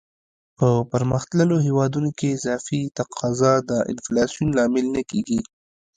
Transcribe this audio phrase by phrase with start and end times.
[0.57, 5.39] په پرمختللو هیوادونو کې اضافي تقاضا د انفلاسیون لامل نه کیږي.